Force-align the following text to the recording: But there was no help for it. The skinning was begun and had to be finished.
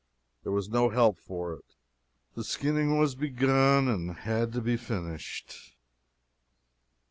But 0.39 0.45
there 0.45 0.51
was 0.53 0.67
no 0.67 0.89
help 0.89 1.19
for 1.19 1.53
it. 1.53 1.75
The 2.33 2.43
skinning 2.43 2.97
was 2.97 3.13
begun 3.13 3.87
and 3.87 4.15
had 4.15 4.51
to 4.53 4.59
be 4.61 4.75
finished. 4.75 5.75